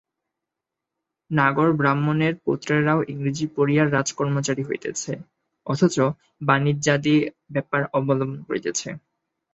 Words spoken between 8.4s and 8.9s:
করিতেছে।